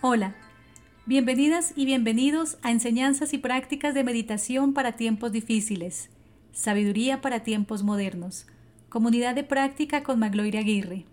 [0.00, 0.36] Hola,
[1.06, 6.08] bienvenidas y bienvenidos a Enseñanzas y Prácticas de Meditación para Tiempos Difíciles,
[6.52, 8.46] Sabiduría para Tiempos Modernos,
[8.90, 11.04] Comunidad de Práctica con Magloire Aguirre.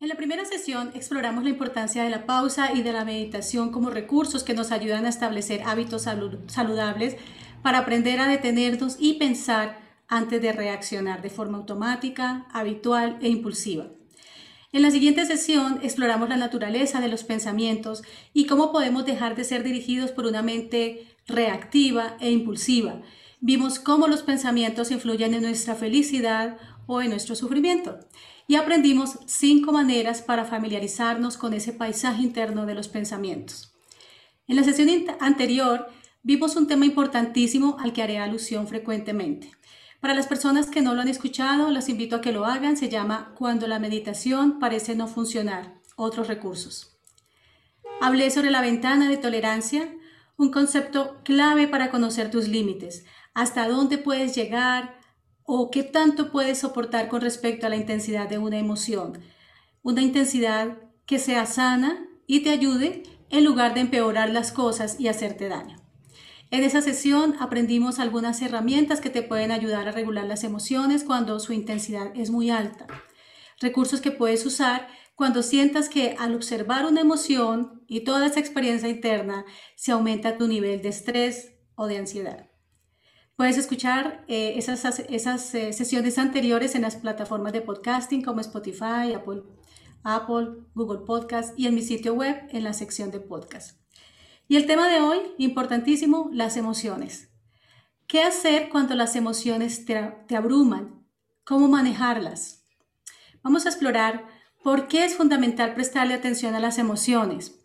[0.00, 3.90] En la primera sesión exploramos la importancia de la pausa y de la meditación como
[3.90, 6.08] recursos que nos ayudan a establecer hábitos
[6.48, 7.16] saludables
[7.62, 13.86] para aprender a detenernos y pensar antes de reaccionar de forma automática, habitual e impulsiva.
[14.72, 18.02] En la siguiente sesión exploramos la naturaleza de los pensamientos
[18.32, 23.02] y cómo podemos dejar de ser dirigidos por una mente reactiva e impulsiva.
[23.40, 26.56] Vimos cómo los pensamientos influyen en nuestra felicidad
[26.86, 27.98] o en nuestro sufrimiento.
[28.46, 33.74] Y aprendimos cinco maneras para familiarizarnos con ese paisaje interno de los pensamientos.
[34.46, 35.88] En la sesión anterior
[36.22, 39.50] vimos un tema importantísimo al que haré alusión frecuentemente.
[40.00, 42.78] Para las personas que no lo han escuchado, las invito a que lo hagan.
[42.78, 45.80] Se llama Cuando la meditación parece no funcionar.
[45.94, 46.98] Otros recursos.
[48.00, 49.94] Hablé sobre la ventana de tolerancia,
[50.38, 54.98] un concepto clave para conocer tus límites, hasta dónde puedes llegar
[55.44, 59.20] o qué tanto puedes soportar con respecto a la intensidad de una emoción.
[59.82, 65.08] Una intensidad que sea sana y te ayude en lugar de empeorar las cosas y
[65.08, 65.79] hacerte daño.
[66.52, 71.38] En esa sesión aprendimos algunas herramientas que te pueden ayudar a regular las emociones cuando
[71.38, 72.88] su intensidad es muy alta.
[73.60, 78.88] Recursos que puedes usar cuando sientas que al observar una emoción y toda esa experiencia
[78.88, 79.44] interna
[79.76, 82.50] se aumenta tu nivel de estrés o de ansiedad.
[83.36, 89.14] Puedes escuchar eh, esas, esas eh, sesiones anteriores en las plataformas de podcasting como Spotify,
[89.14, 89.42] Apple,
[90.02, 93.79] Apple, Google Podcast y en mi sitio web en la sección de podcast.
[94.50, 97.28] Y el tema de hoy, importantísimo, las emociones.
[98.08, 99.94] ¿Qué hacer cuando las emociones te,
[100.34, 101.06] abruman?
[101.44, 102.64] ¿Cómo manejarlas?
[103.44, 104.26] Vamos a explorar
[104.64, 107.60] por qué es fundamental prestarle atención a las emociones.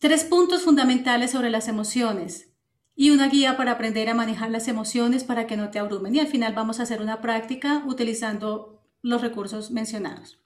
[0.00, 2.48] Tres puntos fundamentales sobre las emociones
[2.96, 6.14] y una guía para aprender a manejar las emociones para que no te abrumen.
[6.14, 10.38] Y al final vamos a hacer una práctica utilizando los recursos mencionados.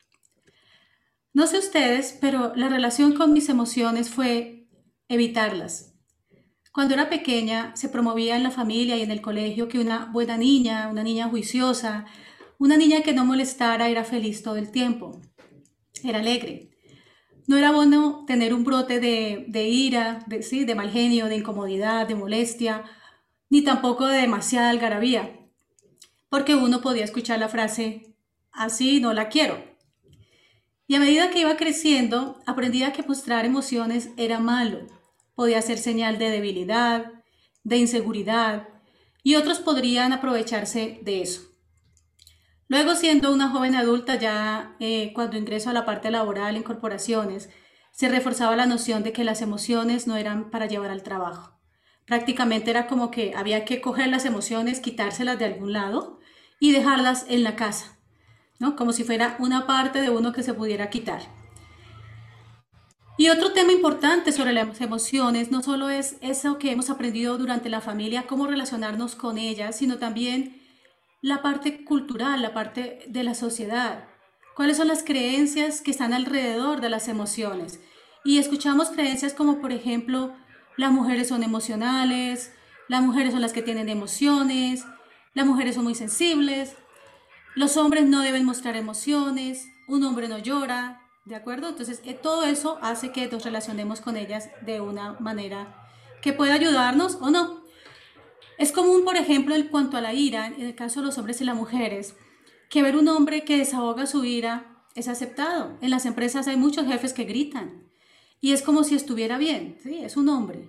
[1.33, 4.58] No sé ustedes, pero la relación con mis emociones fue
[5.09, 5.95] evitarlas.
[6.73, 10.37] Cuando era pequeña se promovía en la familia y en el colegio que una buena
[10.37, 12.07] niña, una niña juiciosa,
[12.59, 15.21] una niña que no molestara era feliz todo el tiempo,
[16.05, 16.71] era alegre.
[17.47, 20.65] No era bueno tener un brote de, ira, de, ¿sí?
[20.65, 22.85] de mal genio, de incomodidad, de molestia,
[23.49, 25.41] ni tampoco de demasiada algarabía,
[26.29, 28.15] porque uno podía escuchar la frase,
[28.53, 29.65] así no la quiero.
[30.87, 34.87] Y a medida que iba creciendo, aprendía que mostrar emociones era malo,
[35.39, 37.13] podía ser señal de debilidad,
[37.63, 38.71] de inseguridad,
[39.23, 41.43] y otros podrían aprovecharse de eso.
[42.67, 47.51] Luego, siendo una joven adulta, ya eh, cuando ingreso a la parte laboral en corporaciones,
[47.93, 51.57] se reforzaba la noción de que las emociones no eran para llevar al trabajo.
[52.05, 56.19] Prácticamente era como que había que coger las emociones, quitárselas de algún lado
[56.59, 57.97] y dejarlas en la casa,
[58.59, 58.75] ¿no?
[58.75, 61.38] Como si fuera una parte de uno que se pudiera quitar.
[63.19, 67.69] Y otro tema importante sobre las emociones no solo es eso que hemos aprendido durante
[67.69, 70.63] la familia, cómo relacionarnos con ellas, sino también
[71.21, 74.05] la parte cultural, la parte de la sociedad.
[74.55, 77.81] ¿Cuáles son las creencias que están alrededor de las emociones?
[78.25, 80.33] Y escuchamos creencias como, por ejemplo,
[80.77, 82.53] las mujeres son emocionales,
[82.87, 84.85] las mujeres son las que tienen emociones,
[85.35, 86.77] las mujeres son muy sensibles,
[87.57, 91.69] los hombres no deben mostrar emociones, un hombre no llora, ¿De acuerdo?
[91.69, 95.87] Entonces, eh, todo eso hace que nos relacionemos con ellas de una manera
[96.23, 97.65] que pueda ayudarnos o no.
[98.57, 101.43] Es común, por ejemplo, en cuanto a la ira, en el caso de los hombres
[101.43, 102.17] y las mujeres,
[102.71, 105.77] que ver un hombre que desahoga su ira es aceptado.
[105.83, 107.91] En las empresas hay muchos jefes que gritan
[108.41, 109.99] y es como si estuviera bien, ¿sí?
[109.99, 110.67] Es un hombre.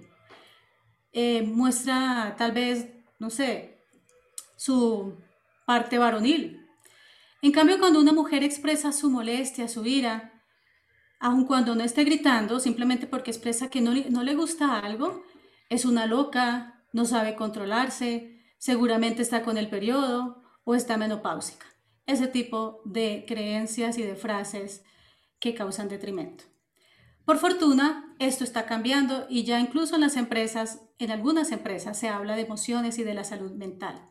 [1.13, 3.85] Eh, muestra tal vez, no sé,
[4.57, 5.15] su
[5.65, 6.67] parte varonil.
[7.41, 10.33] En cambio, cuando una mujer expresa su molestia, su ira,
[11.19, 15.23] aun cuando no esté gritando, simplemente porque expresa que no, le gusta algo,
[15.69, 21.65] es una loca, no sabe controlarse, seguramente está con el periodo o está menopáusica.
[22.05, 24.83] Ese tipo de creencias y de frases
[25.39, 26.45] que causan detrimento.
[27.25, 32.07] Por fortuna, esto está cambiando y ya incluso en las empresas, en algunas empresas, se
[32.09, 34.09] habla de emociones y de la salud mental.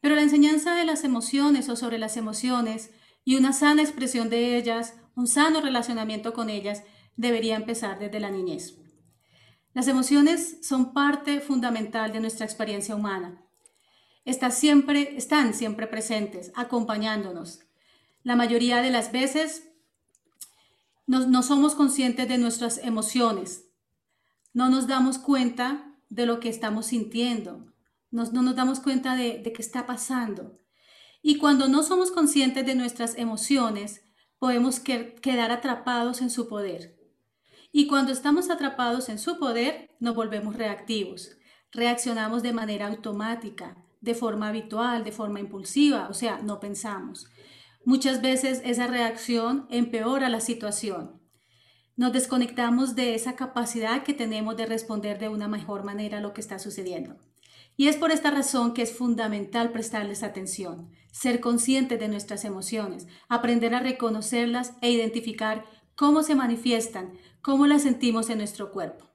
[0.00, 2.90] Pero la enseñanza de las emociones o sobre las emociones
[3.24, 6.82] y una sana expresión de ellas un sano relacionamiento con ellas
[7.16, 8.76] debería empezar desde la niñez.
[9.72, 13.42] Las emociones son parte fundamental de nuestra experiencia humana.
[14.24, 17.60] Están siempre, están siempre presentes, acompañándonos.
[18.22, 19.68] La mayoría de las veces
[21.06, 23.66] no, somos conscientes de nuestras emociones,
[24.54, 27.66] no nos damos cuenta de lo que estamos sintiendo,
[28.10, 30.58] no nos damos cuenta de qué está pasando.
[31.20, 34.03] Y cuando no somos conscientes de nuestras emociones,
[34.44, 36.98] podemos quedar atrapados en su poder.
[37.72, 41.38] Y cuando estamos atrapados en su poder, nos volvemos reactivos.
[41.72, 47.26] Reaccionamos de manera automática, de forma habitual, de forma impulsiva, o sea, no pensamos.
[47.86, 51.22] Muchas veces esa reacción empeora la situación.
[51.96, 56.34] Nos desconectamos de esa capacidad que tenemos de responder de una mejor manera a lo
[56.34, 57.16] que está sucediendo.
[57.76, 63.06] Y es por esta razón que es fundamental prestarles atención, ser conscientes de nuestras emociones,
[63.28, 69.10] aprender a reconocerlas e identificar cómo se manifiestan, cómo las sentimos en nuestro cuerpo.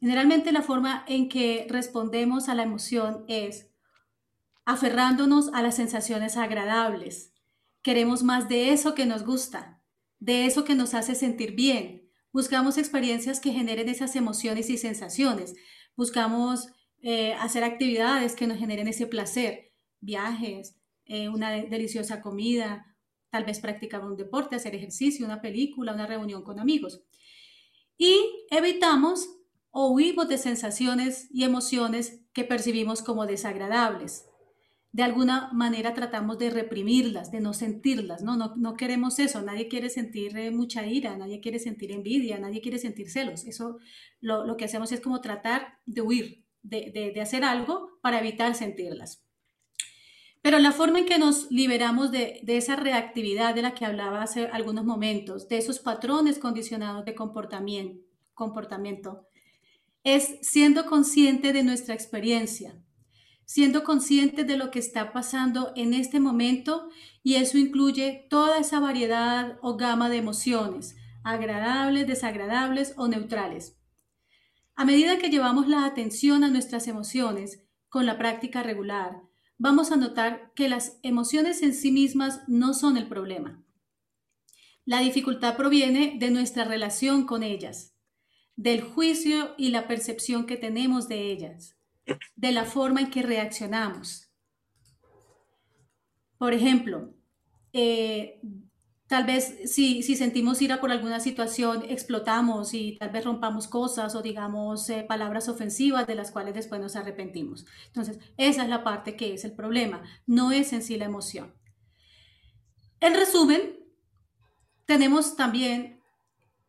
[0.00, 3.70] Generalmente la forma en que respondemos a la emoción es
[4.64, 7.32] aferrándonos a las sensaciones agradables.
[7.82, 9.82] Queremos más de eso que nos gusta,
[10.18, 12.10] de eso que nos hace sentir bien.
[12.32, 15.54] Buscamos experiencias que generen esas emociones y sensaciones.
[15.96, 16.68] Buscamos
[17.04, 19.70] eh, hacer actividades que nos generen ese placer,
[20.00, 22.96] viajes, eh, una deliciosa comida,
[23.30, 27.02] tal vez practicar un deporte, hacer ejercicio, una película, una reunión con amigos.
[27.98, 28.18] Y
[28.50, 29.28] evitamos
[29.70, 34.24] o huimos de sensaciones y emociones que percibimos como desagradables
[34.94, 38.36] de alguna manera tratamos de reprimirlas, de no sentirlas, ¿no?
[38.36, 42.78] No, queremos eso, nadie quiere sentir eh, mucha ira, nadie quiere sentir envidia, nadie quiere
[42.78, 43.44] sentir celos.
[43.44, 43.78] Eso
[44.20, 49.22] lo, que hacemos es como tratar de huir, de, hacer algo para evitar sentirlas.
[50.42, 54.22] Pero la forma en que nos liberamos de, de, esa reactividad de la que hablaba
[54.22, 59.28] hace algunos momentos, de esos patrones condicionados de comportamiento, comportamiento
[60.02, 62.74] es siendo consciente de nuestra experiencia,
[63.46, 66.88] siendo conscientes de lo que está pasando en este momento
[67.22, 73.78] y eso incluye toda esa variedad o gama de emociones, agradables, desagradables o neutrales.
[74.76, 79.22] A medida que llevamos la atención a nuestras emociones con la práctica regular,
[79.56, 83.64] vamos a notar que las emociones en sí mismas no son el problema.
[84.84, 87.94] La dificultad proviene de nuestra relación con ellas,
[88.56, 91.76] del juicio y la percepción que tenemos de ellas
[92.36, 94.30] de la forma en que reaccionamos.
[96.38, 97.14] Por ejemplo,
[97.72, 98.40] eh,
[99.14, 104.22] tal vez si, sentimos ira por alguna situación, explotamos y tal vez rompamos cosas o
[104.22, 107.64] digamos eh, palabras ofensivas de las cuales después nos arrepentimos.
[107.86, 111.54] Entonces, esa es la parte que es el problema, no es en sí la emoción.
[112.98, 113.78] En resumen,
[114.84, 116.02] tenemos también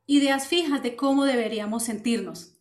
[0.05, 2.59] ideas fijas de cómo deberíamos sentirnos.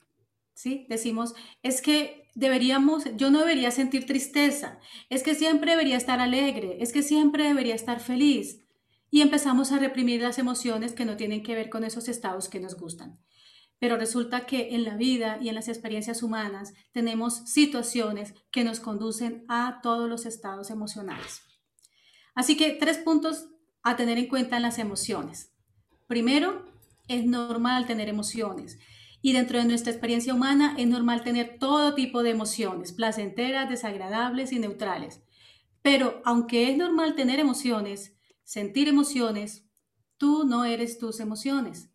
[0.55, 0.87] ¿sí?
[0.89, 4.79] Decimos, es que deberíamos, yo no debería sentir tristeza,
[5.11, 8.64] es que siempre debería estar alegre, es que siempre debería estar feliz.
[9.15, 12.59] Y empezamos a reprimir las emociones que no tienen que ver con esos estados que
[12.59, 13.21] nos gustan.
[13.79, 18.81] Pero resulta que en la vida y en las experiencias humanas tenemos situaciones que nos
[18.81, 21.43] conducen a todos los estados emocionales.
[22.35, 23.47] Así que tres puntos
[23.85, 25.53] a tener en cuenta en las emociones.
[26.09, 26.65] Primero,
[27.07, 28.81] es normal tener emociones.
[29.23, 34.51] Y dentro de nuestra experiencia humana es normal tener todo tipo de emociones, placenteras, desagradables
[34.51, 35.23] y neutrales.
[35.83, 39.67] Pero aunque es normal tener emociones, sentir emociones,
[40.17, 41.91] tú no eres tus emociones.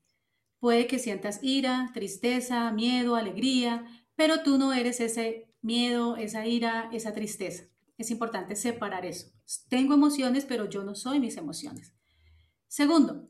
[0.59, 6.89] Puede que sientas ira, tristeza, miedo, alegría, pero tú no eres ese miedo, esa ira,
[6.91, 7.63] esa tristeza.
[7.97, 9.27] Es importante separar eso.
[9.69, 11.93] Tengo emociones, pero yo no soy mis emociones.
[12.67, 13.29] Segundo,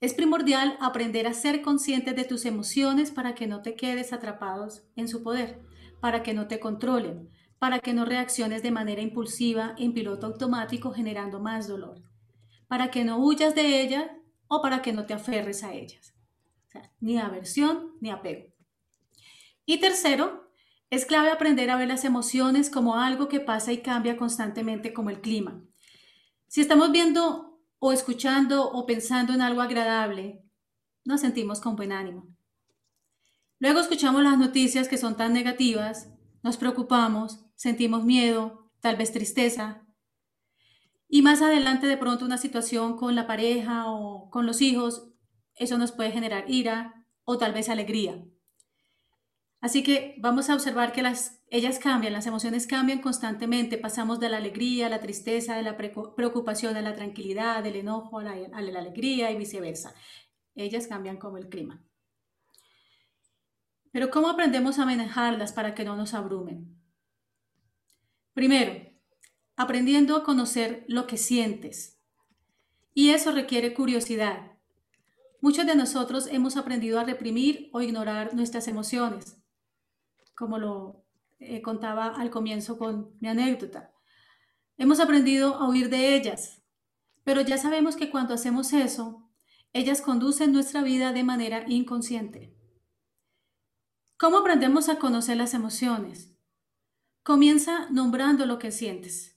[0.00, 4.82] es primordial aprender a ser consciente de tus emociones para que no te quedes atrapados
[4.96, 5.62] en su poder,
[6.00, 10.90] para que no te controlen, para que no reacciones de manera impulsiva en piloto automático
[10.90, 12.02] generando más dolor,
[12.74, 14.10] para que no huyas de ellas
[14.48, 16.12] o para que no te aferres a ellas.
[16.98, 18.52] ni aversión ni apego.
[19.64, 20.50] Y tercero,
[20.90, 25.10] es clave aprender a ver las emociones como algo que pasa y cambia constantemente como
[25.10, 25.62] el clima.
[26.48, 30.42] Si estamos viendo o escuchando o pensando en algo agradable,
[31.04, 32.26] nos sentimos con buen ánimo.
[33.60, 36.08] Luego escuchamos las noticias que son tan negativas,
[36.42, 39.83] nos preocupamos, sentimos miedo, tal vez tristeza.
[41.08, 45.12] Y más adelante de pronto una situación con la pareja o con los hijos,
[45.54, 48.24] eso nos puede generar ira o tal vez alegría.
[49.60, 53.78] Así que vamos a observar que las, ellas cambian, las emociones cambian constantemente.
[53.78, 58.18] Pasamos de la alegría a la tristeza, de la preocupación a la tranquilidad, del enojo
[58.18, 59.94] a la, a la alegría y viceversa.
[60.54, 61.82] Ellas cambian como el clima.
[63.90, 66.78] Pero ¿cómo aprendemos a manejarlas para que no nos abrumen?
[68.34, 68.93] Primero,
[69.56, 72.00] aprendiendo a conocer lo que sientes.
[72.92, 74.52] Y eso requiere curiosidad.
[75.40, 79.36] Muchos de nosotros hemos aprendido a reprimir o ignorar nuestras emociones,
[80.34, 81.04] como lo
[81.38, 83.92] eh, contaba al comienzo con mi anécdota.
[84.76, 86.62] Hemos aprendido a huir de ellas,
[87.24, 89.28] pero ya sabemos que cuando hacemos eso,
[89.72, 92.56] ellas conducen nuestra vida de manera inconsciente.
[94.16, 96.32] ¿Cómo aprendemos a conocer las emociones?
[97.22, 99.33] Comienza nombrando lo que sientes.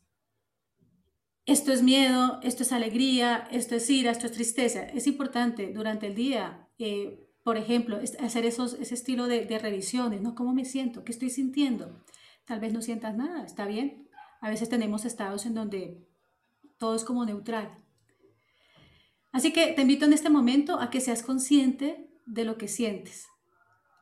[1.47, 4.81] Esto es miedo, esto es alegría, esto es ira, esto es tristeza.
[4.83, 10.21] Es importante durante el día, eh, por ejemplo, hacer esos, ese estilo de, de revisiones,
[10.21, 10.35] ¿no?
[10.35, 11.05] ¿Cómo me siento?
[11.05, 12.03] ¿Qué estoy sintiendo?
[12.43, 14.09] Tal vez no sientas nada, está bien.
[14.41, 16.05] A veces tenemos estados en donde
[16.77, 17.81] todo es como neutral.
[19.31, 23.25] Así que te invito en este momento a que seas consciente de lo que sientes.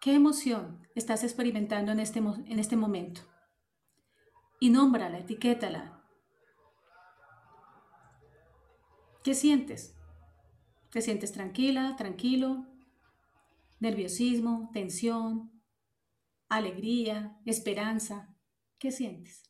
[0.02, 3.22] ¿Qué emoción estás experimentando en este, en este momento?
[4.60, 5.95] Y nómbrala, etiquétala.
[9.26, 9.96] ¿Qué sientes?
[10.92, 12.68] ¿Te sientes tranquila, tranquilo?
[13.80, 15.64] ¿Nerviosismo, tensión,
[16.48, 18.36] alegría, esperanza?
[18.78, 19.42] ¿Qué sientes?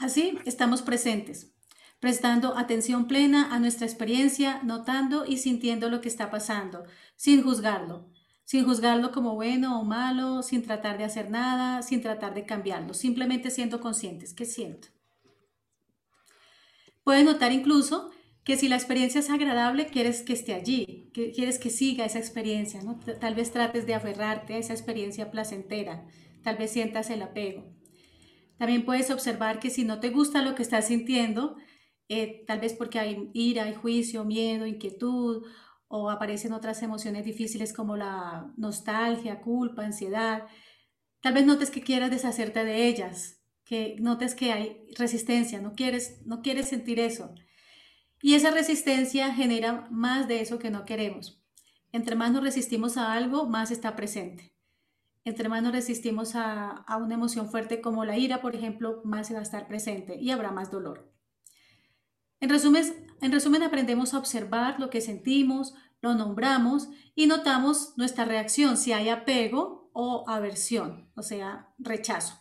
[0.00, 1.54] Así estamos presentes,
[2.00, 6.82] prestando atención plena a nuestra experiencia, notando y sintiendo lo que está pasando,
[7.14, 8.10] sin juzgarlo,
[8.50, 12.94] sin juzgarlo como bueno o malo, sin tratar de hacer nada, sin tratar de cambiarlo,
[12.94, 14.34] simplemente siendo conscientes.
[14.34, 14.88] ¿Qué siento?
[17.04, 18.10] Puedes notar incluso
[18.42, 22.18] que si la experiencia es agradable, quieres que esté allí, que quieres que siga esa
[22.18, 22.98] experiencia, ¿no?
[23.20, 26.04] Tal vez trates de aferrarte a esa experiencia placentera,
[26.42, 27.72] tal vez sientas el apego.
[28.58, 31.54] También puedes observar que si no te gusta lo que estás sintiendo,
[32.08, 35.46] eh, tal vez porque hay ira, hay juicio, miedo, inquietud,
[35.90, 40.46] o aparecen otras emociones difíciles como la nostalgia, culpa, ansiedad,
[41.20, 46.22] tal vez notes que quieras deshacerte de ellas, que notes que hay resistencia, no quieres,
[46.24, 47.34] no quieres sentir eso.
[48.22, 51.42] Y esa resistencia genera más de eso que no queremos.
[51.92, 54.50] Entre más nos resistimos a algo, más está presente
[55.24, 59.34] entre más nos resistimos a, una emoción fuerte como la ira, por ejemplo, más se
[59.34, 61.09] va a estar presente y habrá más dolor.
[62.40, 68.24] En resumen, en resumen, aprendemos a observar lo que sentimos, lo nombramos y notamos nuestra
[68.24, 72.34] reacción, si hay apego o aversión, o sea, rechazo.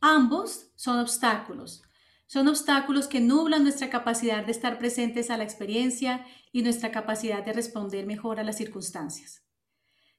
[0.00, 1.82] Ambos son obstáculos.
[2.26, 7.44] Son obstáculos que nublan nuestra capacidad de estar presentes a la experiencia y nuestra capacidad
[7.44, 9.42] de responder mejor a las circunstancias.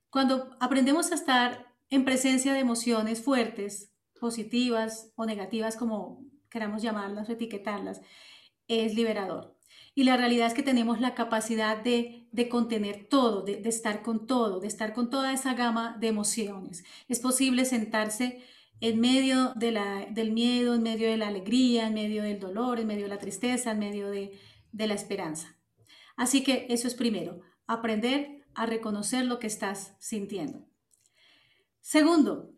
[0.09, 7.29] Cuando aprendemos a estar en presencia de emociones fuertes, positivas o negativas, como queramos llamarlas
[7.29, 8.01] o etiquetarlas,
[8.71, 9.55] es liberador.
[9.93, 14.59] Y la realidad es que tenemos la capacidad de, contener todo, de, estar con todo,
[14.59, 16.83] de estar con toda esa gama de emociones.
[17.09, 18.41] Es posible sentarse
[18.79, 22.79] en medio de la, del miedo, en medio de la alegría, en medio del dolor,
[22.79, 24.39] en medio de la tristeza, en medio de,
[24.71, 25.57] de la esperanza.
[26.15, 30.67] Así que eso es primero, aprender a reconocer lo que estás sintiendo.
[31.81, 32.53] Segundo,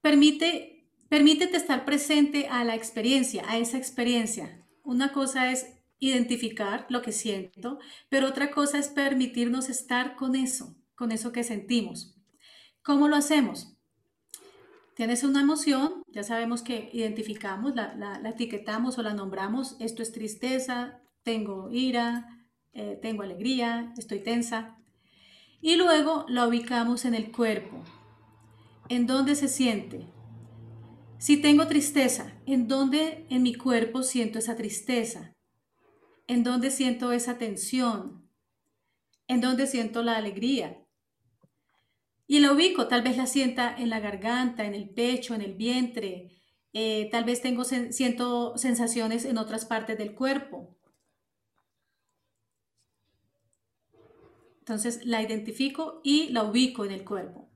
[0.00, 4.57] permite, permítete estar presente a la experiencia, a esa experiencia.
[4.88, 5.66] Una cosa es
[5.98, 7.78] identificar lo que siento,
[8.08, 12.16] pero otra cosa es permitirnos estar con eso, con eso que sentimos.
[12.80, 13.76] ¿Cómo lo hacemos?
[14.94, 21.02] Tienes una emoción, ya sabemos que identificamos, la, etiquetamos o la nombramos, esto es tristeza,
[21.22, 24.78] tengo ira, eh, tengo alegría, estoy tensa.
[25.60, 27.84] Y luego la ubicamos en el cuerpo.
[28.88, 30.06] ¿En dónde se siente?
[31.18, 35.34] Si tengo tristeza, ¿en dónde en mi cuerpo siento esa tristeza?
[36.28, 38.30] ¿En dónde siento esa tensión?
[39.26, 40.86] ¿En dónde siento la alegría?
[42.28, 45.54] Y la ubico, tal vez la sienta en la garganta, en el pecho, en el
[45.54, 46.38] vientre,
[46.72, 50.76] eh, tal vez tengo, siento sensaciones en otras partes del cuerpo.
[54.60, 57.50] Entonces la identifico y la ubico en el cuerpo.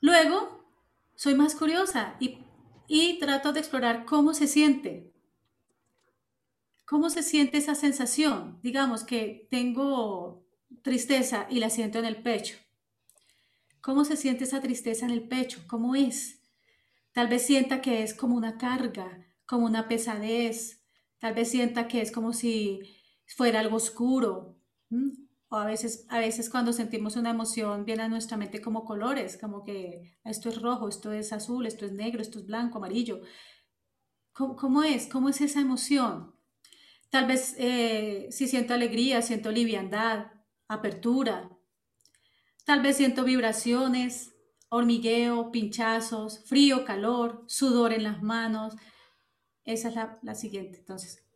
[0.00, 0.70] Luego,
[1.16, 2.38] soy más curiosa y,
[2.88, 5.12] y trato de explorar cómo se siente.
[6.86, 8.58] ¿Cómo se siente esa sensación?
[8.62, 10.46] Digamos que tengo
[10.82, 12.56] tristeza y la siento en el pecho.
[13.82, 15.60] ¿Cómo se siente esa tristeza en el pecho?
[15.68, 16.40] ¿Cómo es?
[17.12, 20.82] Tal vez sienta que es como una carga, como una pesadez.
[21.18, 22.80] Tal vez sienta que es como si
[23.26, 24.56] fuera algo oscuro.
[25.50, 29.38] O a veces, a veces cuando sentimos una emoción viene a nuestra mente como colores,
[29.40, 33.22] como que esto es rojo, esto es azul, esto es negro, esto es blanco, amarillo.
[34.32, 35.08] ¿Cómo, es?
[35.08, 36.34] ¿Cómo es esa emoción?
[37.10, 40.26] Tal vez eh, si siento alegría, siento liviandad,
[40.68, 41.50] apertura.
[42.64, 44.34] Tal vez siento vibraciones,
[44.68, 48.76] hormigueo, pinchazos, frío, calor, sudor en las manos.
[49.64, 50.78] Esa es la, la siguiente.
[50.78, 51.26] Entonces,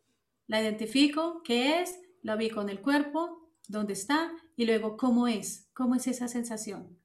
[0.47, 1.99] la identifico, ¿qué es?
[2.21, 6.97] La ubico en el cuerpo, dónde está y luego cómo es, cómo es esa sensación.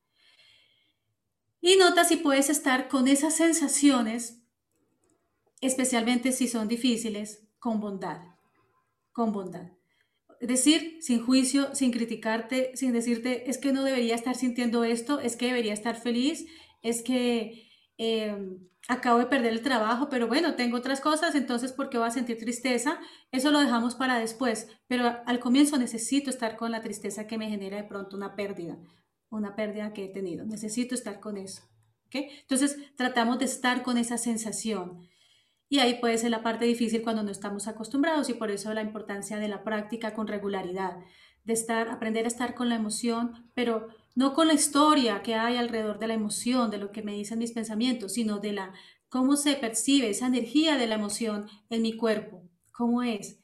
[1.61, 4.43] Y nota si puedes estar con esas sensaciones,
[5.61, 8.21] especialmente si son difíciles, con bondad,
[9.13, 9.73] con bondad.
[10.41, 15.19] Es decir, sin juicio, sin criticarte, sin decirte, es que no debería estar sintiendo esto,
[15.19, 16.47] es que debería estar feliz,
[16.83, 17.68] es que
[17.99, 22.09] em, acabo de perder el trabajo, pero bueno, tengo otras cosas, entonces ¿por qué voy
[22.09, 22.99] a sentir tristeza?
[23.31, 27.51] Eso lo dejamos para después, pero al comienzo necesito estar con la tristeza que me
[27.51, 28.79] genera de pronto una pérdida,
[29.29, 30.47] una pérdida que he tenido.
[30.47, 31.63] Necesito estar con eso.
[32.07, 32.31] ¿okay?
[32.41, 35.07] Entonces tratamos de estar con esa sensación.
[35.69, 38.81] Y ahí puede ser la parte difícil cuando no estamos acostumbrados y por eso la
[38.81, 40.97] importancia de la práctica con regularidad,
[41.45, 45.59] de estar, aprender a estar con la emoción, pero no con la historia que hay
[45.59, 48.73] alrededor de la emoción, de lo que me dicen mis pensamientos, sino de la
[49.09, 53.39] cómo se percibe esa energía de la emoción en mi cuerpo, cómo es,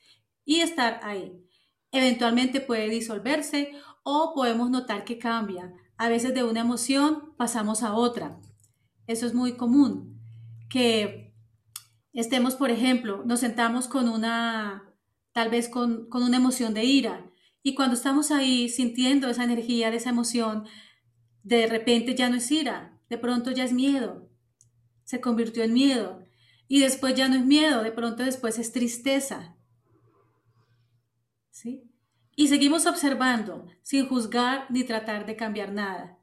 [0.45, 1.47] y estar ahí.
[1.93, 3.71] Eventualmente puede disolverse
[4.03, 5.73] o podemos notar que cambia.
[5.97, 8.41] A veces de una emoción pasamos a otra.
[9.07, 10.21] Eso es muy común,
[10.69, 11.37] que
[12.13, 14.93] estemos, por ejemplo, nos sentamos con una,
[15.31, 17.31] tal vez con, con una emoción de ira,
[17.67, 20.67] y cuando estamos ahí sintiendo esa energía de esa emoción,
[21.43, 24.29] de repente ya no es ira, de pronto ya es miedo,
[25.05, 26.23] se convirtió en miedo,
[26.69, 29.57] y después ya no es miedo, de pronto después es tristeza.
[31.51, 31.91] ¿Sí?
[32.37, 36.19] Y seguimos observando sin juzgar ni tratar de cambiar nada.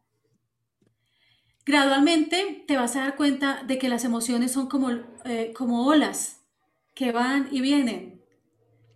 [1.66, 4.92] Gradualmente te vas a dar cuenta de que las emociones son como,
[5.26, 6.44] eh, como olas
[6.94, 8.21] que van y vienen,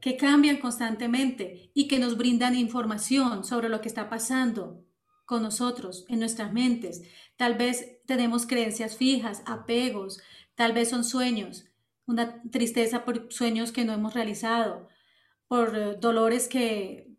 [0.06, 4.86] que cambian constantemente y que nos brindan información sobre lo que está pasando
[5.26, 7.02] con nosotros en nuestras mentes.
[7.38, 10.22] Tal vez tenemos creencias fijas, apegos,
[10.54, 11.66] tal vez son sueños,
[12.06, 14.88] una tristeza por sueños que no hemos realizado,
[15.48, 17.10] por eh, dolores que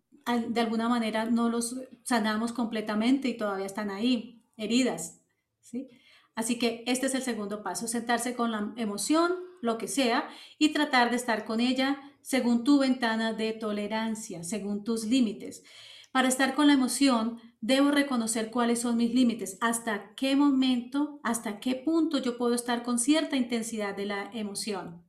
[0.46, 5.22] de alguna manera no los sanamos completamente y todavía están ahí, heridas.
[5.61, 5.88] ¿sí?
[6.37, 10.68] Así que este es el segundo paso, sentarse con la emoción, lo que sea, y
[10.68, 15.62] tratar de estar con ella según tu ventana de tolerancia, según tus límites.
[16.10, 21.60] Para estar con la emoción, debo reconocer cuáles son mis límites, hasta qué momento, hasta
[21.60, 25.04] qué punto yo puedo estar con cierta intensidad de la emoción.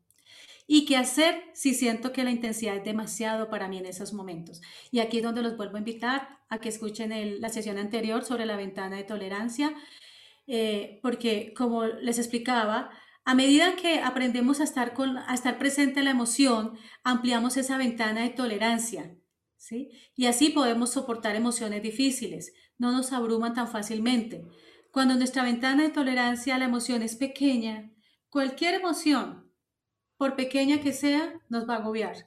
[0.68, 4.62] Y qué hacer si siento que la intensidad es demasiado para mí en esos momentos.
[4.92, 8.46] Y aquí es donde los vuelvo a invitar a que escuchen la sesión anterior sobre
[8.46, 9.74] la ventana de tolerancia,
[10.46, 12.92] eh, porque como les explicaba,
[13.28, 17.78] a medida que aprendemos a estar, con, a estar presente en la emoción, ampliamos esa
[17.78, 19.18] ventana de tolerancia,
[19.58, 19.90] ¿sí?
[20.16, 24.46] Y así podemos soportar emociones difíciles, no nos abruman tan fácilmente.
[24.94, 27.92] Cuando nuestra ventana de tolerancia a la emoción es pequeña,
[28.30, 29.52] cualquier emoción,
[30.16, 32.27] por pequeña que sea, nos va a agobiar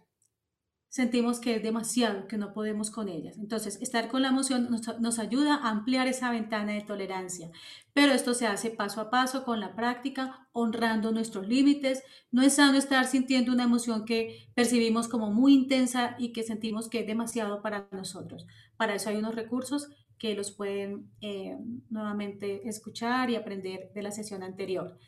[0.91, 3.39] sentimos que es demasiado, que no podemos con ellas.
[3.39, 7.51] Entonces, estar con la emoción nos, ayuda a ampliar esa ventana de tolerancia,
[7.95, 12.03] pero esto se hace paso a paso con la práctica, honrando nuestros límites.
[12.33, 16.89] No es sano estar sintiendo una emoción que percibimos como muy intensa y que sentimos
[16.89, 18.47] que es demasiado para nosotros.
[18.77, 21.57] Para eso hay unos recursos que los pueden eh,
[21.89, 24.99] nuevamente escuchar y aprender de la sesión anterior.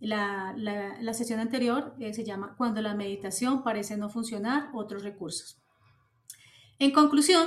[0.00, 0.54] La,
[1.12, 5.60] sesión anterior eh, se llama Cuando la meditación parece no funcionar, otros recursos.
[6.78, 7.46] En conclusión,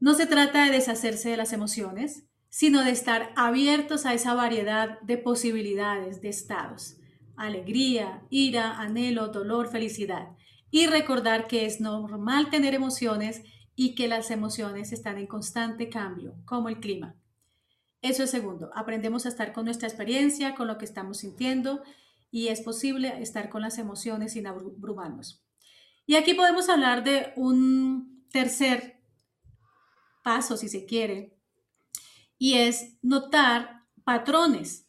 [0.00, 5.00] no se trata de deshacerse de las emociones, sino de estar abiertos a esa variedad
[5.02, 6.96] de posibilidades, de estados.
[7.36, 10.30] Alegría, ira, anhelo, dolor, felicidad.
[10.70, 13.42] Y recordar que es normal tener emociones
[13.76, 17.14] y que las emociones están en constante cambio, como el clima.
[18.00, 21.82] Eso es segundo, aprendemos a estar con nuestra experiencia, con lo que estamos sintiendo
[22.30, 25.44] y es posible estar con las emociones sin abrumarnos.
[26.06, 29.02] Y aquí podemos hablar de un tercer
[30.22, 31.36] paso, si se quiere,
[32.38, 34.86] y es notar patrones.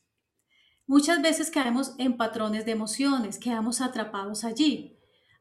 [0.86, 4.98] Muchas veces caemos en patrones de emociones, quedamos atrapados allí.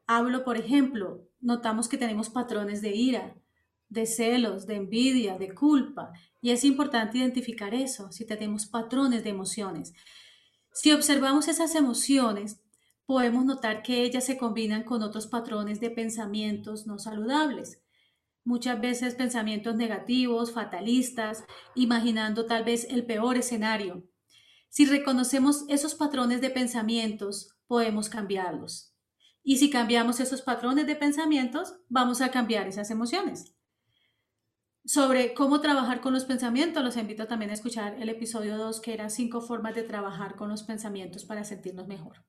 [0.07, 3.35] Hablo, por ejemplo, notamos que tenemos patrones de ira,
[3.89, 6.13] de celos, de envidia, de culpa.
[6.41, 9.93] Y es importante identificar eso, si tenemos patrones de emociones.
[10.71, 12.61] Si observamos esas emociones,
[13.05, 17.81] podemos notar que ellas se combinan con otros patrones de pensamientos no saludables.
[18.45, 21.43] Muchas veces pensamientos negativos, fatalistas,
[21.75, 24.07] imaginando tal vez el peor escenario.
[24.69, 28.93] Si reconocemos esos patrones de pensamientos, podemos cambiarlos.
[29.43, 33.55] Y si cambiamos esos patrones de pensamientos, vamos a cambiar esas emociones
[34.89, 38.91] sobre cómo trabajar con los pensamientos, los invito también a escuchar el episodio 2, que
[38.91, 42.25] era cinco formas de trabajar con los pensamientos para sentirnos mejor.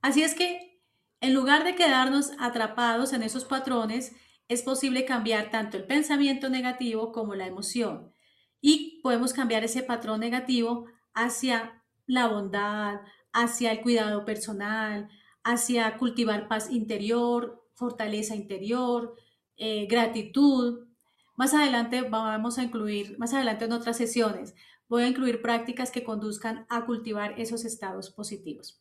[0.00, 0.80] Así es que,
[1.20, 4.16] en lugar de quedarnos atrapados en esos patrones,
[4.48, 8.14] es posible cambiar tanto el pensamiento negativo como la emoción.
[8.62, 13.02] Y podemos cambiar ese patrón negativo hacia la bondad,
[13.34, 15.10] hacia el cuidado personal,
[15.44, 19.14] hacia cultivar paz interior, fortaleza interior,
[19.58, 20.91] eh, gratitud.
[21.42, 24.54] Más adelante vamos a incluir, más adelante en otras sesiones,
[24.88, 28.80] voy a incluir prácticas que conduzcan a cultivar esos estados positivos.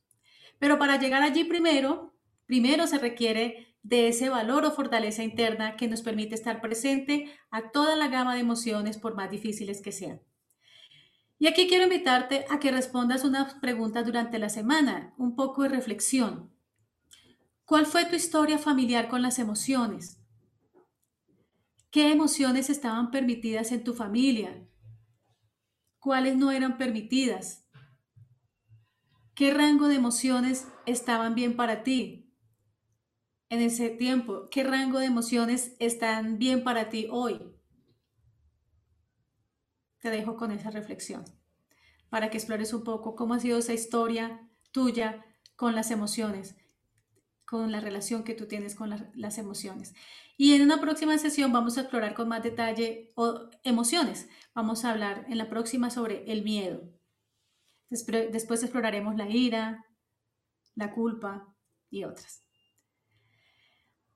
[0.60, 2.14] Pero para llegar allí primero,
[2.46, 7.72] primero se requiere de ese valor o fortaleza interna que nos permite estar presente a
[7.72, 10.22] toda la gama de emociones por más difíciles que sean.
[11.40, 15.70] Y aquí quiero invitarte a que respondas unas preguntas durante la semana, un poco de
[15.70, 16.52] reflexión.
[17.66, 20.21] ¿Cuál fue tu historia familiar con las emociones?
[21.92, 24.68] ¿Qué emociones estaban permitidas en tu familia?
[26.00, 27.68] ¿Cuáles no eran permitidas?
[29.36, 32.34] ¿Qué rango de emociones estaban bien para ti
[33.50, 34.50] en ese tiempo?
[34.50, 37.52] ¿Qué rango de emociones están bien para ti hoy?
[40.02, 41.24] te dejo con esa reflexión
[42.10, 45.24] para que explores un poco cómo ha sido esa historia tuya
[45.56, 46.56] con las emociones,
[47.52, 49.94] con la relación que tú tienes con las emociones.
[50.38, 53.14] Y en una próxima sesión vamos a explorar con más detalle
[53.66, 54.30] emociones.
[54.56, 56.82] Vamos a hablar en la próxima sobre el miedo.
[57.90, 59.86] Después exploraremos la ira,
[60.76, 61.54] la culpa
[61.90, 62.48] y otras.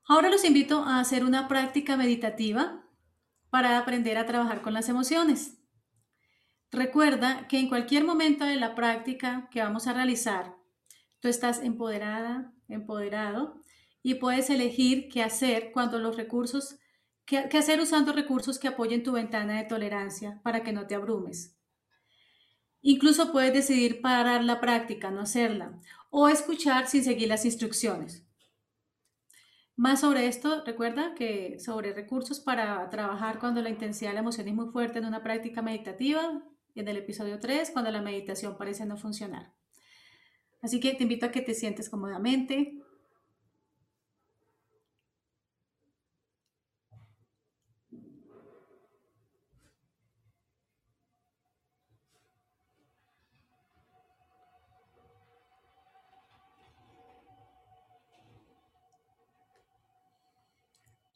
[0.08, 2.88] Ahora los invito a hacer una práctica meditativa
[3.50, 5.58] para aprender a trabajar con las emociones.
[6.70, 10.56] Recuerda que en cualquier momento de la práctica que vamos a realizar,
[11.20, 13.62] tú estás empoderada, empoderado
[14.02, 16.78] y puedes elegir qué hacer cuando los recursos,
[17.24, 21.56] qué, hacer usando recursos que apoyen tu ventana de tolerancia para que no te abrumes.
[22.82, 28.24] Incluso puedes decidir parar la práctica, no hacerla, o escuchar sin seguir las instrucciones.
[29.74, 34.48] Más sobre esto, recuerda que sobre recursos para trabajar cuando la intensidad de la emoción
[34.48, 36.42] es muy fuerte en una práctica meditativa,
[36.74, 39.52] en el episodio 3, cuando la meditación parece no funcionar.
[40.62, 42.82] Así que te invito a que te sientes cómodamente.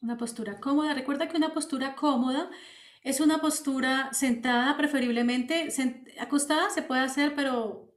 [0.02, 0.94] Una postura cómoda.
[0.94, 2.50] Recuerda que una postura cómoda
[3.02, 5.68] es una postura sentada, preferiblemente
[6.18, 7.89] acostada se puede hacer, pero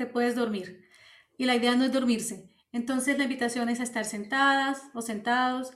[0.00, 0.88] te puedes dormir.
[1.36, 2.48] Y la idea no es dormirse.
[2.72, 5.74] Entonces la invitación es a estar sentadas o sentados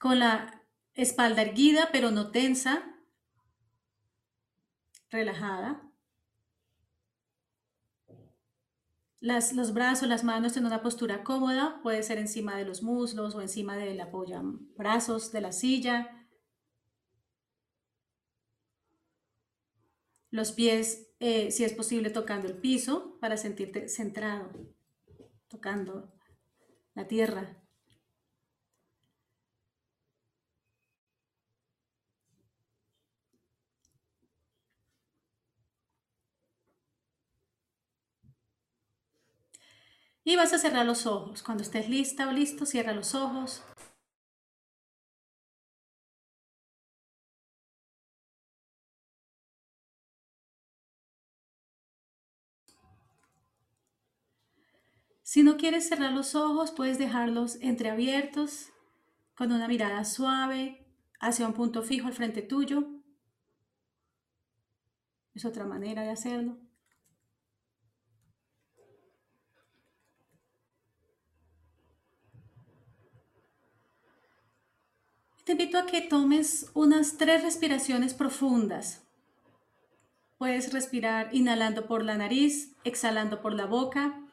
[0.00, 0.60] con la
[0.94, 2.82] espalda erguida, pero no tensa,
[5.08, 5.80] relajada.
[9.20, 13.36] Las, los brazos, las manos en una postura cómoda, puede ser encima de los muslos
[13.36, 14.42] o encima del apoyo
[14.76, 16.17] brazos de la silla
[20.30, 24.50] Los pies, eh, si es posible, tocando el piso para sentirte centrado,
[25.48, 26.12] tocando
[26.94, 27.62] la tierra.
[40.22, 41.42] Y vas a cerrar los ojos.
[41.42, 43.64] Cuando estés lista o listo, cierra los ojos.
[55.28, 58.70] Si no quieres cerrar los ojos, puedes dejarlos entreabiertos
[59.36, 60.86] con una mirada suave
[61.20, 62.88] hacia un punto fijo al frente tuyo.
[65.34, 66.56] Es otra manera de hacerlo.
[75.44, 79.06] Te invito a que tomes unas tres respiraciones profundas.
[80.38, 84.24] Puedes respirar inhalando por la nariz, exhalando por la boca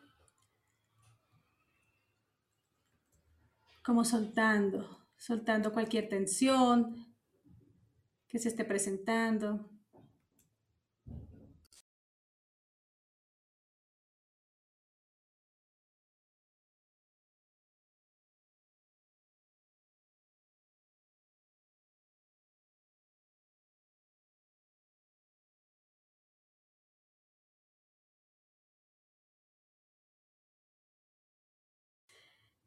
[3.86, 7.16] como soltando, soltando cualquier tensión
[8.28, 9.70] que se esté presentando.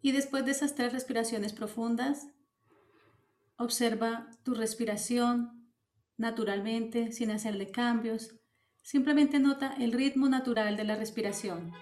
[0.00, 2.28] Y después de esas tres respiraciones profundas,
[3.56, 5.58] observa tu respiración
[6.16, 8.34] naturalmente, sin hacerle cambios.
[8.82, 11.72] Simplemente nota el ritmo natural de la respiración.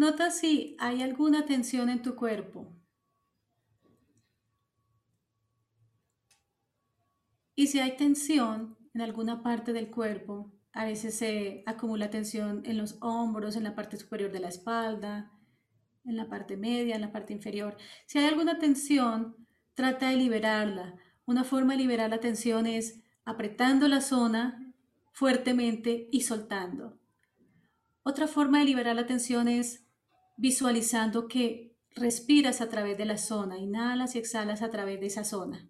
[0.00, 2.74] Nota si hay alguna tensión en tu cuerpo.
[7.54, 12.78] Y si hay tensión en alguna parte del cuerpo, a veces se acumula tensión en
[12.78, 15.32] los hombros, en la parte superior de la espalda,
[16.06, 17.76] en la parte media, en la parte inferior.
[18.06, 19.36] Si hay alguna tensión,
[19.74, 20.94] trata de liberarla.
[21.26, 24.72] Una forma de liberar la tensión es apretando la zona
[25.12, 26.98] fuertemente y soltando.
[28.02, 29.89] Otra forma de liberar la tensión es
[30.40, 35.22] visualizando que respiras a través de la zona, inhalas y exhalas a través de esa
[35.22, 35.68] zona.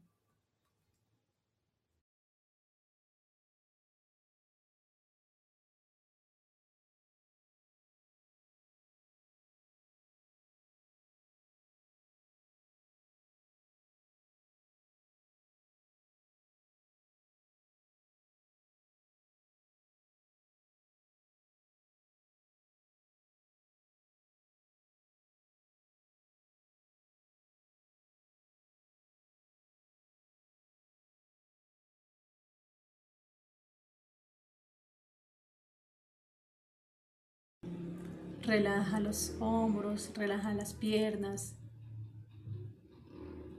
[38.51, 41.55] Relaja los hombros, relaja las piernas,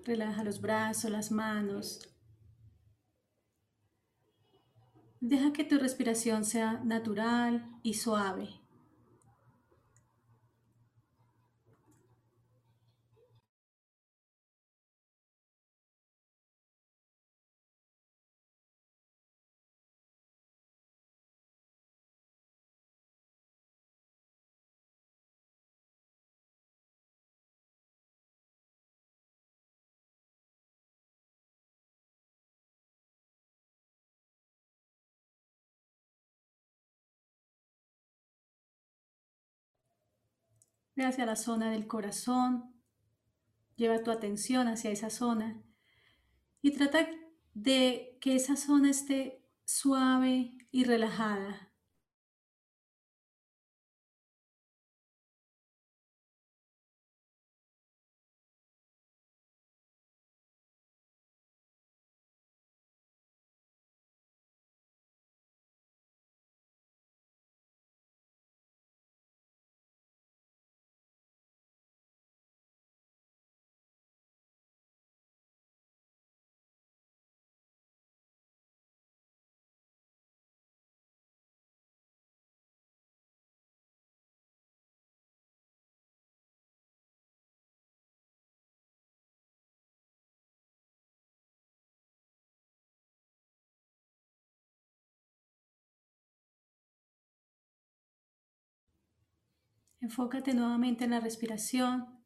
[0.04, 2.14] relaja los brazos, las manos.
[5.22, 8.50] Deja que tu respiración sea natural y suave.
[40.96, 42.74] Ve hacia la zona del corazón,
[43.76, 45.62] lleva tu atención hacia esa zona
[46.62, 47.10] y trata
[47.54, 51.71] de que esa zona esté suave y relajada.
[100.02, 102.20] Enfócate nuevamente en la respiración.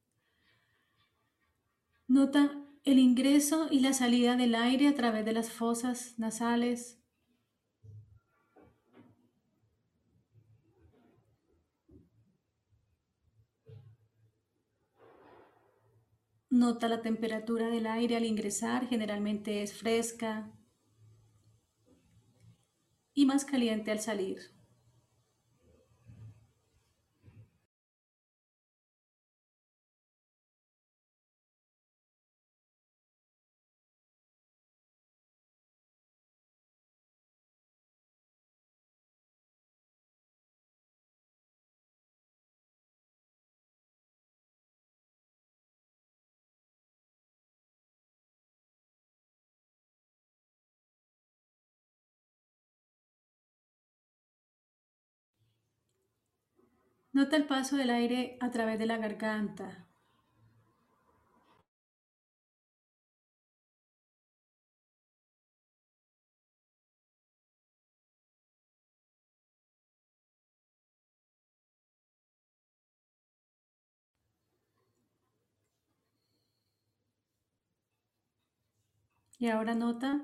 [2.08, 7.02] Nota el ingreso y la salida del aire a través de las fosas nasales.
[16.50, 20.50] Nota la temperatura del aire al ingresar, generalmente es fresca
[23.14, 24.55] y más caliente al salir.
[57.16, 59.88] Nota el paso del aire a través de la garganta.
[79.40, 80.22] Y ahora nota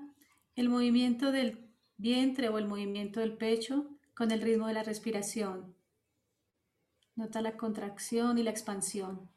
[0.58, 5.81] el movimiento del vientre o el movimiento del pecho con el ritmo de la respiración.
[7.16, 9.30] Nota la contracción y la expansión.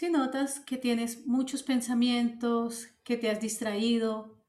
[0.00, 4.42] Si notas que tienes muchos pensamientos, que te has distraído,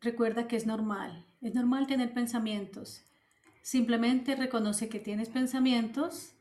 [0.00, 1.26] recuerda que es normal.
[1.40, 3.02] Es normal tener pensamientos.
[3.62, 6.34] Simplemente reconoce que tienes pensamientos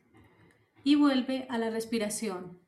[0.84, 2.60] y vuelve a la respiración.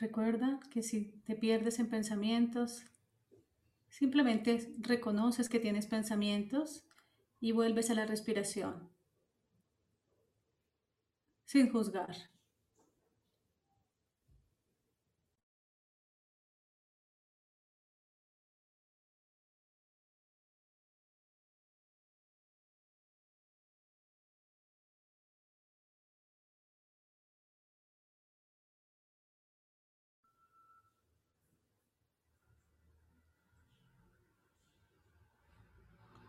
[0.00, 2.84] Recuerda que si te pierdes en pensamientos,
[3.88, 6.86] simplemente reconoces que tienes pensamientos
[7.40, 8.90] y vuelves a la respiración,
[11.44, 12.16] sin juzgar.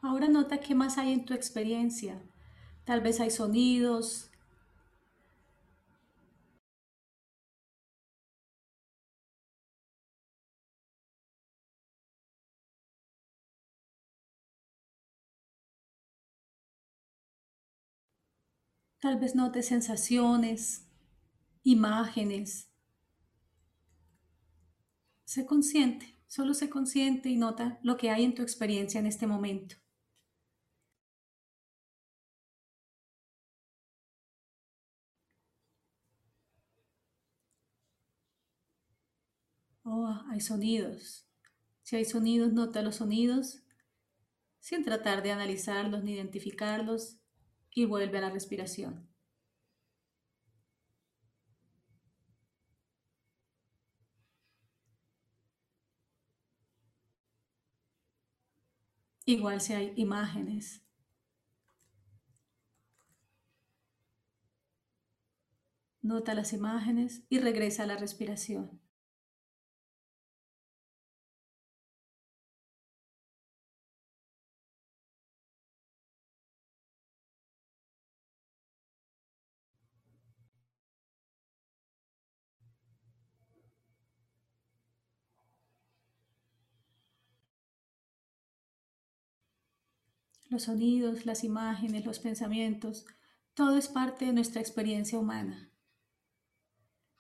[0.09, 2.19] Ahora nota qué más hay en tu experiencia.
[2.83, 4.31] Tal vez hay sonidos.
[18.99, 20.87] Tal vez notes sensaciones,
[21.61, 22.67] imágenes.
[25.25, 29.27] Sé consciente, solo sé consciente y nota lo que hay en tu experiencia en este
[29.27, 29.75] momento.
[40.01, 41.27] Oh, hay sonidos.
[41.83, 43.63] Si hay sonidos, nota los sonidos
[44.61, 47.17] sin tratar de analizarlos ni identificarlos
[47.71, 49.09] y vuelve a la respiración.
[59.25, 60.81] Igual si hay imágenes.
[66.01, 68.78] Nota las imágenes y regresa a la respiración.
[90.49, 93.05] Los sonidos, las imágenes, los pensamientos,
[93.53, 95.71] todo es parte de nuestra experiencia humana.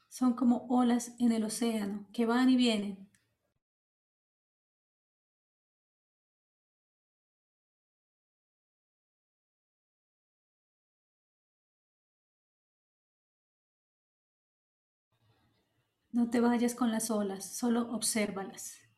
[0.09, 3.09] Son como olas en el océano que van y vienen.
[16.11, 18.88] No te vayas con las olas, solo obsérvalas.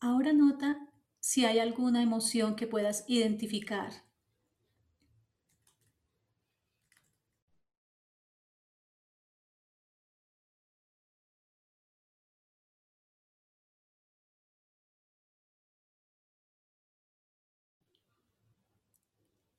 [0.00, 0.88] Ahora nota
[1.20, 3.92] si hay alguna emoción que puedas identificar.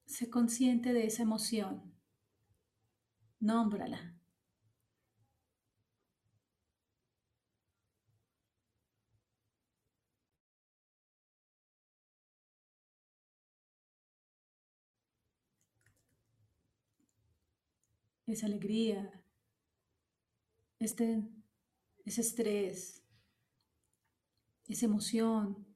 [0.05, 1.91] Sé consciente de esa emoción.
[3.49, 3.99] Nómbrala.
[18.27, 19.23] Es alegría,
[20.79, 21.23] este,
[22.05, 23.03] es estrés.
[24.67, 25.67] es emoción,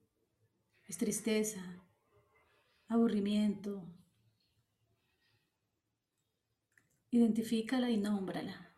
[0.87, 1.83] es tristeza,
[2.87, 3.83] aburrimiento.
[7.11, 8.74] Identifícala y nómbrala.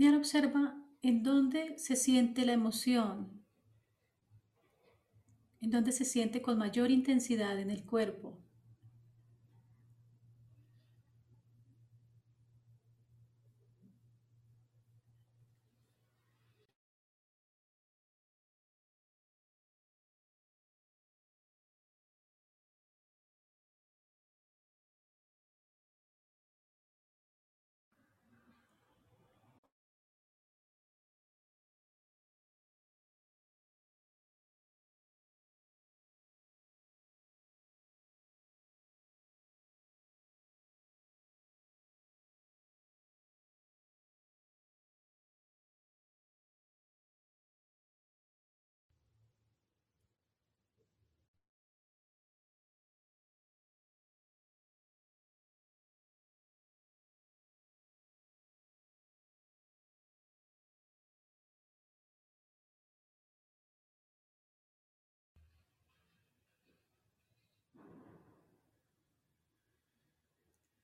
[0.00, 3.44] Y ahora observa en dónde se siente la emoción,
[5.60, 8.42] en dónde se siente con mayor intensidad en el cuerpo.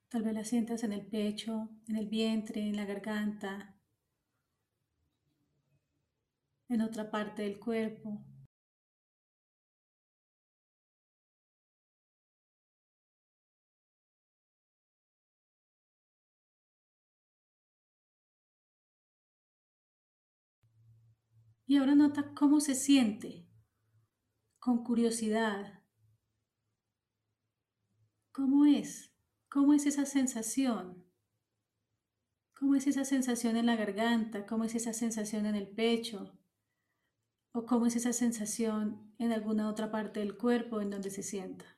[0.08, 3.76] Tal vez la sientas en el pecho, en el vientre, en la garganta,
[6.68, 8.24] en otra parte del cuerpo.
[21.66, 23.48] Y ahora nota cómo se siente,
[24.60, 25.82] con curiosidad.
[28.30, 29.15] ¿Cómo es?
[29.56, 31.02] ¿Cómo es esa sensación?
[32.52, 34.44] ¿Cómo es esa sensación en la garganta?
[34.44, 36.38] ¿Cómo es esa sensación en el pecho?
[37.52, 41.75] ¿O cómo es esa sensación en alguna otra parte del cuerpo en donde se sienta?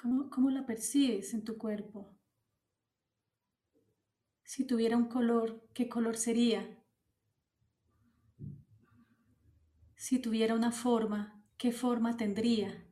[0.00, 2.16] ¿Cómo, ¿Cómo, la percibes en tu cuerpo?
[4.44, 6.82] Si tuviera un color, ¿qué color sería?
[9.96, 12.89] Si tuviera una forma, ¿qué forma tendría?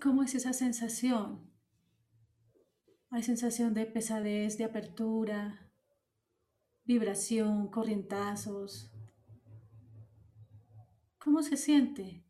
[0.00, 1.48] Cómo es esa sensación?
[3.10, 5.70] Hay sensación de pesadez, de apertura,
[6.84, 8.92] vibración, corrientazos.
[11.18, 12.24] ¿Cómo se siente?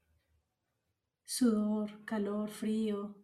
[1.25, 3.20] Sudor, calor, frío.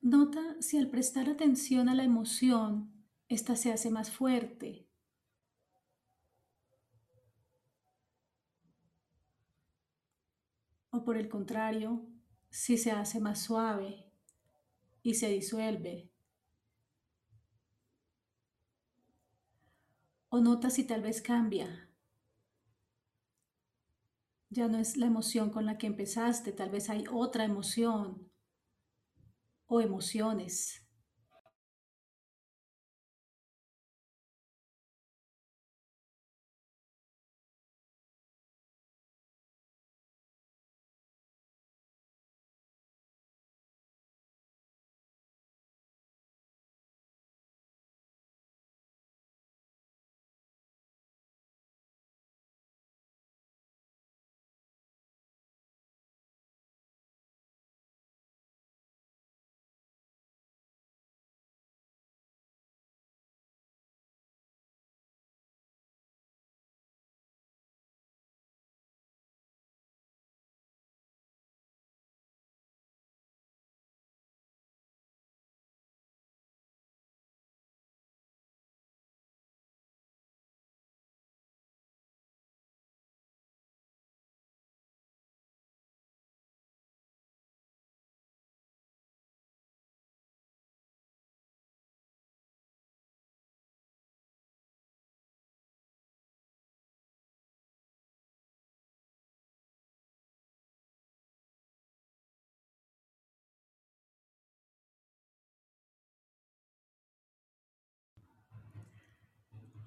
[0.00, 2.92] Nota si al prestar atención a la emoción,
[3.28, 4.86] ésta se hace más fuerte.
[10.90, 12.06] O por el contrario,
[12.48, 14.06] si se hace más suave
[15.02, 16.10] y se disuelve.
[20.30, 21.90] O nota si tal vez cambia.
[24.50, 28.27] Ya no es la emoción con la que empezaste, tal vez hay otra emoción
[29.68, 30.87] o emociones.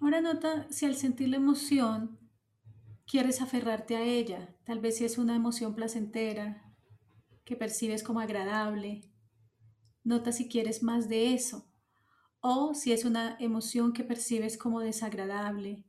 [0.02, 2.18] Ahora nota si al sentir la emoción
[3.06, 6.76] quieres aferrarte a ella, tal vez si es una emoción placentera
[7.46, 9.02] que percibes como agradable.
[10.04, 11.72] Nota si quieres más de eso
[12.40, 15.86] o si es una emoción que percibes como desagradable.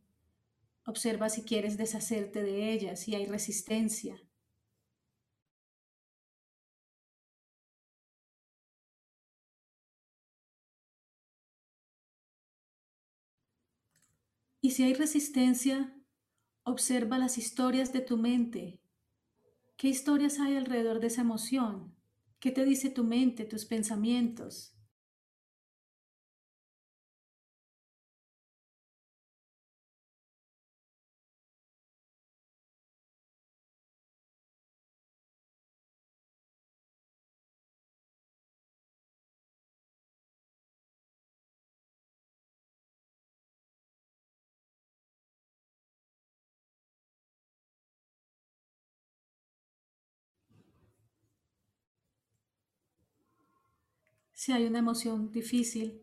[0.85, 4.21] Observa si quieres deshacerte de ella, si hay resistencia.
[14.63, 15.95] Y si hay resistencia,
[16.65, 18.81] observa las historias de tu mente.
[19.77, 21.97] ¿Qué historias hay alrededor de esa emoción?
[22.41, 24.77] ¿Qué te dice tu mente, tus pensamientos?
[54.43, 56.03] Si hay una emoción difícil.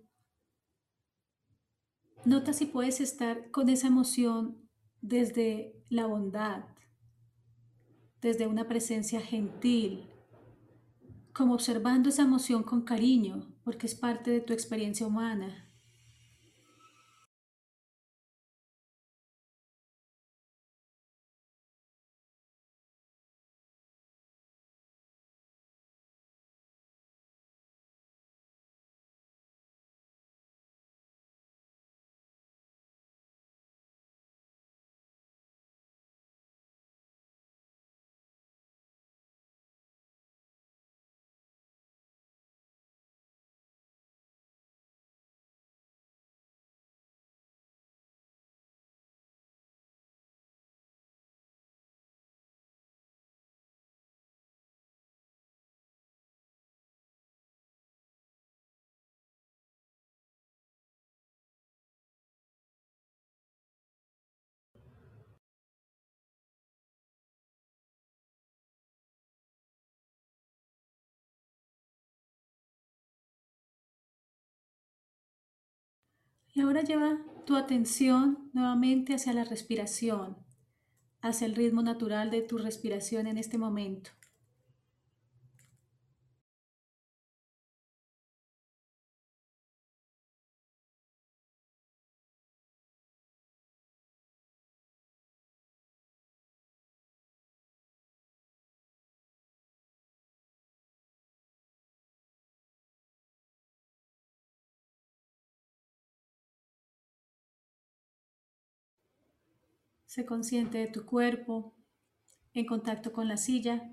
[2.23, 4.69] Nota si puedes estar con esa emoción
[5.01, 6.63] desde la bondad,
[8.21, 10.09] desde una presencia gentil,
[11.33, 15.68] como observando esa emoción con cariño, porque es parte de tu experiencia humana.
[76.53, 80.37] Y ahora lleva tu atención nuevamente hacia la respiración,
[81.21, 84.11] hacia el ritmo natural de tu respiración en este momento.
[110.25, 111.73] Consciente de tu cuerpo
[112.53, 113.91] en contacto con la silla.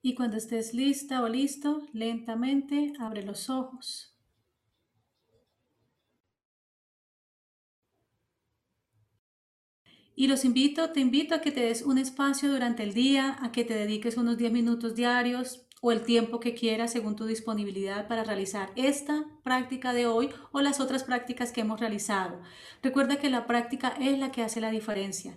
[0.00, 4.14] Y cuando estés lista o listo, lentamente abre los ojos.
[10.16, 13.52] Y los invito, te invito a que te des un espacio durante el día, a
[13.52, 18.08] que te dediques unos 10 minutos diarios o el tiempo que quieras según tu disponibilidad
[18.08, 22.40] para realizar esta práctica de hoy o las otras prácticas que hemos realizado.
[22.82, 25.34] Recuerda que la práctica es la que hace la diferencia.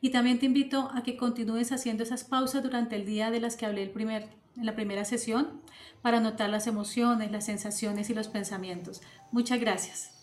[0.00, 3.56] Y también te invito a que continúes haciendo esas pausas durante el día de las
[3.56, 5.62] que hablé el primer, en la primera sesión
[6.02, 9.00] para notar las emociones, las sensaciones y los pensamientos.
[9.32, 10.13] Muchas gracias.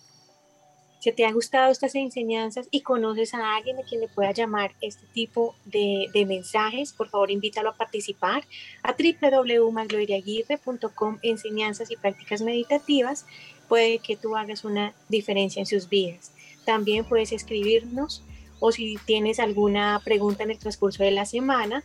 [1.02, 4.76] Si te han gustado estas enseñanzas y conoces a alguien a quien le pueda llamar
[4.82, 8.44] este tipo de, de mensajes, por favor invítalo a participar
[8.84, 13.26] a www.magloriaguirre.com enseñanzas y prácticas meditativas.
[13.68, 16.34] Puede que tú hagas una diferencia en sus vidas.
[16.66, 18.22] También puedes escribirnos
[18.60, 21.84] o si tienes alguna pregunta en el transcurso de la semana,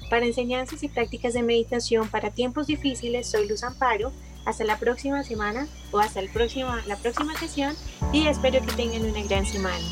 [0.10, 4.12] Para enseñanzas y prácticas de meditación para tiempos difíciles, soy Luz Amparo.
[4.46, 6.30] Hasta la próxima semana o hasta el
[6.88, 7.76] la próxima sesión
[8.14, 9.84] y espero que tengan una gran semana.